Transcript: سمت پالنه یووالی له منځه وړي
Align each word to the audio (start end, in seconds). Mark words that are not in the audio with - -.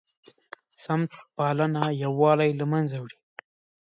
سمت 0.83 1.11
پالنه 1.35 1.83
یووالی 2.03 2.51
له 2.59 2.65
منځه 2.71 2.95
وړي 2.99 3.17